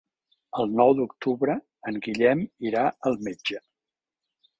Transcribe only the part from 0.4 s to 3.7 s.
El nou d'octubre en Guillem irà al metge.